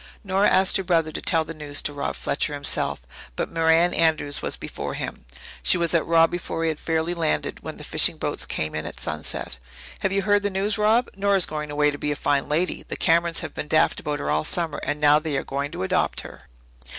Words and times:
Nora 0.23 0.49
asked 0.49 0.77
her 0.77 0.83
brother 0.83 1.11
to 1.11 1.21
tell 1.21 1.45
the 1.45 1.53
news 1.53 1.79
to 1.83 1.93
Rob 1.93 2.15
Fletcher 2.15 2.55
himself, 2.55 3.01
but 3.35 3.51
Merran 3.53 3.93
Andrews 3.93 4.41
was 4.41 4.57
before 4.57 4.95
him. 4.95 5.25
She 5.61 5.77
was 5.77 5.93
at 5.93 6.03
Rob 6.07 6.31
before 6.31 6.63
he 6.63 6.69
had 6.69 6.79
fairly 6.79 7.13
landed, 7.13 7.59
when 7.59 7.77
the 7.77 7.83
fishing 7.83 8.17
boats 8.17 8.47
came 8.47 8.73
in 8.73 8.87
at 8.87 8.99
sunset. 8.99 9.59
"Have 9.99 10.11
you 10.11 10.23
heard 10.23 10.41
the 10.41 10.49
news, 10.49 10.79
Rob? 10.79 11.07
Nora's 11.15 11.45
going 11.45 11.69
away 11.69 11.91
to 11.91 11.99
be 11.99 12.09
a 12.11 12.15
fine 12.15 12.49
lady. 12.49 12.81
The 12.87 12.97
Camerons 12.97 13.41
have 13.41 13.53
been 13.53 13.67
daft 13.67 13.99
about 13.99 14.17
her 14.19 14.31
all 14.31 14.43
summer, 14.43 14.79
and 14.79 14.99
now 14.99 15.19
they 15.19 15.37
are 15.37 15.43
going 15.43 15.69
to 15.73 15.83
adopt 15.83 16.21
her." 16.21 16.47